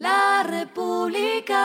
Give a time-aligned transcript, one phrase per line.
[0.00, 1.58] La República.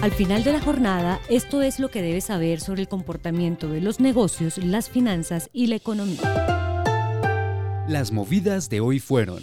[0.00, 3.82] Al final de la jornada, esto es lo que debes saber sobre el comportamiento de
[3.82, 6.22] los negocios, las finanzas y la economía.
[7.86, 9.42] Las movidas de hoy fueron.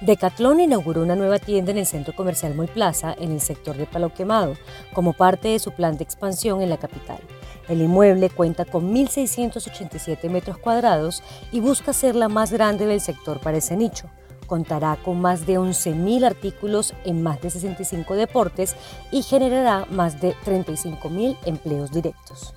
[0.00, 3.86] Decathlon inauguró una nueva tienda en el centro comercial Mall Plaza, en el sector de
[3.86, 4.56] Palo Quemado,
[4.92, 7.20] como parte de su plan de expansión en la capital.
[7.68, 13.40] El inmueble cuenta con 1.687 metros cuadrados y busca ser la más grande del sector
[13.40, 14.08] para ese nicho
[14.52, 18.76] contará con más de 11.000 artículos en más de 65 deportes
[19.10, 22.52] y generará más de 35.000 empleos directos.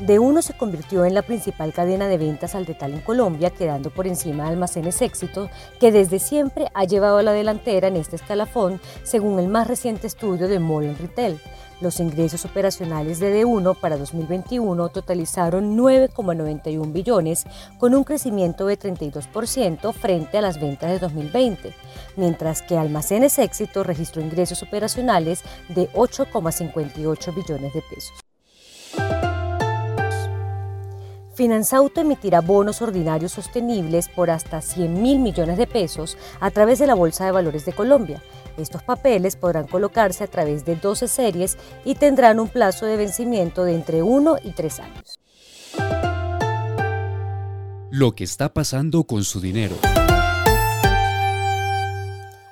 [0.00, 3.90] De uno se convirtió en la principal cadena de ventas al detal en Colombia, quedando
[3.90, 8.16] por encima de Almacenes Éxito, que desde siempre ha llevado a la delantera en este
[8.16, 11.38] escalafón, según el más reciente estudio de Mall Retail.
[11.80, 17.46] Los ingresos operacionales de D1 para 2021 totalizaron 9,91 billones,
[17.78, 21.72] con un crecimiento de 32% frente a las ventas de 2020,
[22.16, 28.12] mientras que Almacenes Éxito registró ingresos operacionales de 8,58 billones de pesos.
[31.38, 36.88] Finanzauto emitirá bonos ordinarios sostenibles por hasta 100 mil millones de pesos a través de
[36.88, 38.20] la Bolsa de Valores de Colombia.
[38.58, 43.64] Estos papeles podrán colocarse a través de 12 series y tendrán un plazo de vencimiento
[43.64, 45.20] de entre 1 y 3 años.
[47.90, 49.76] Lo que está pasando con su dinero.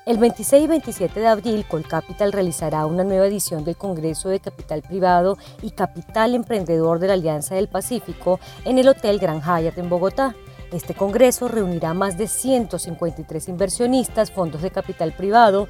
[0.06, 4.82] El 26 y 27 de abril, Colcapital realizará una nueva edición del Congreso de Capital
[4.82, 9.88] Privado y Capital Emprendedor de la Alianza del Pacífico en el Hotel Gran Hyatt en
[9.88, 10.36] Bogotá.
[10.72, 15.68] Este congreso reunirá más de 153 inversionistas, fondos de capital privado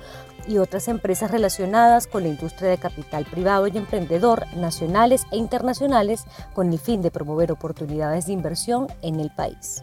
[0.48, 6.24] y otras empresas relacionadas con la industria de capital privado y emprendedor nacionales e internacionales
[6.54, 9.82] con el fin de promover oportunidades de inversión en el país.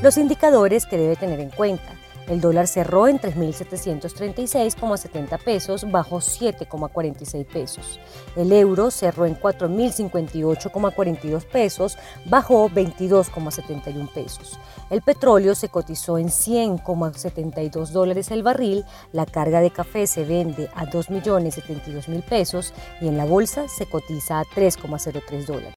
[0.00, 1.92] Los indicadores que debe tener en cuenta.
[2.28, 7.98] El dólar cerró en 3.736,70 pesos, bajó 7,46 pesos.
[8.36, 11.96] El euro cerró en 4.058,42 pesos,
[12.26, 14.60] bajó 22,71 pesos.
[14.90, 20.68] El petróleo se cotizó en 100,72 dólares el barril, la carga de café se vende
[20.74, 25.74] a 2.072.000 pesos y en la bolsa se cotiza a 3,03 dólares.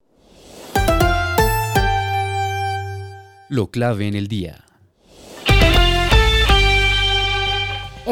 [3.48, 4.66] Lo clave en el día.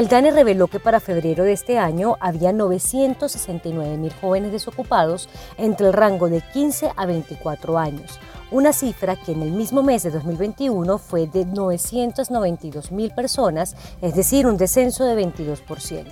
[0.01, 5.29] El DANE reveló que para febrero de este año había 969 mil jóvenes desocupados
[5.59, 8.19] entre el rango de 15 a 24 años,
[8.51, 14.15] una cifra que en el mismo mes de 2021 fue de 992 mil personas, es
[14.15, 16.07] decir, un descenso de 22%.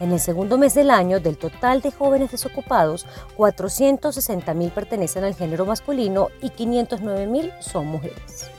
[0.00, 3.06] En el segundo mes del año, del total de jóvenes desocupados,
[3.38, 8.51] 460 mil pertenecen al género masculino y 509 mil son mujeres.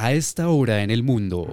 [0.00, 1.48] A esta hora en el mundo.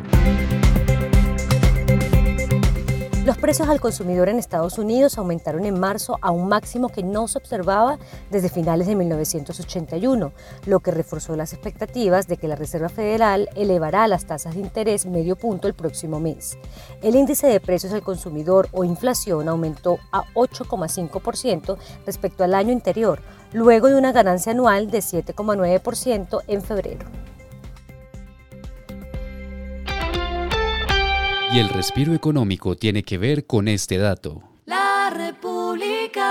[3.26, 7.28] Los precios al consumidor en Estados Unidos aumentaron en marzo a un máximo que no
[7.28, 7.98] se observaba
[8.30, 10.32] desde finales de 1981,
[10.68, 15.08] lo que reforzó las expectativas de que la Reserva Federal elevará las tasas de interés
[15.08, 16.60] medio punto el próximo mes.
[17.02, 23.22] El índice de precios al consumidor o inflación aumentó a 8,5% respecto al año anterior,
[23.54, 27.08] luego de una ganancia anual de 7,9% en febrero.
[31.56, 34.44] Y el respiro económico tiene que ver con este dato.
[34.66, 36.28] La República.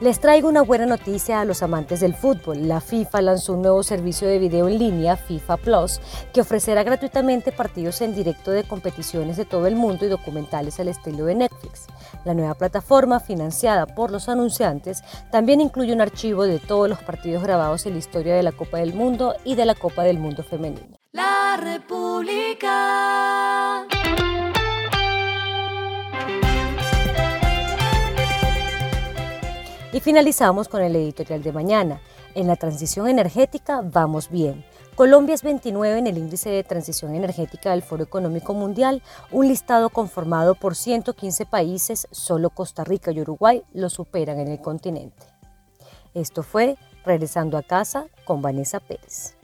[0.00, 2.68] Les traigo una buena noticia a los amantes del fútbol.
[2.68, 6.00] La FIFA lanzó un nuevo servicio de video en línea, FIFA Plus,
[6.32, 10.88] que ofrecerá gratuitamente partidos en directo de competiciones de todo el mundo y documentales al
[10.88, 11.84] estilo de Netflix.
[12.24, 17.42] La nueva plataforma, financiada por los anunciantes, también incluye un archivo de todos los partidos
[17.42, 20.42] grabados en la historia de la Copa del Mundo y de la Copa del Mundo
[20.42, 21.01] femenino.
[21.56, 22.72] República.
[29.92, 32.00] Y finalizamos con el editorial de mañana.
[32.34, 34.64] En la transición energética vamos bien.
[34.94, 39.90] Colombia es 29 en el índice de transición energética del Foro Económico Mundial, un listado
[39.90, 45.26] conformado por 115 países, solo Costa Rica y Uruguay lo superan en el continente.
[46.14, 49.34] Esto fue Regresando a casa con Vanessa Pérez.